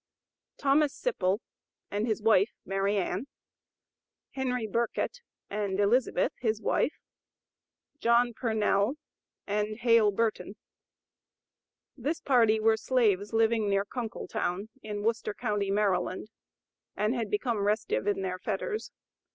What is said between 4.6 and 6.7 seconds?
BURKETT, and ELIZABETH, his